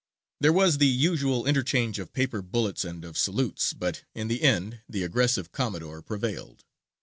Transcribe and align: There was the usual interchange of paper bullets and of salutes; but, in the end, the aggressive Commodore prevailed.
There 0.39 0.51
was 0.51 0.79
the 0.79 0.87
usual 0.87 1.45
interchange 1.45 1.99
of 1.99 2.11
paper 2.11 2.41
bullets 2.41 2.83
and 2.83 3.05
of 3.05 3.19
salutes; 3.19 3.71
but, 3.71 4.03
in 4.15 4.29
the 4.29 4.41
end, 4.41 4.79
the 4.89 5.03
aggressive 5.03 5.51
Commodore 5.51 6.01
prevailed. 6.01 6.65